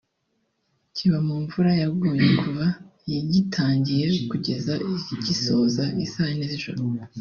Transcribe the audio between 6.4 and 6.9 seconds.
z'ijoro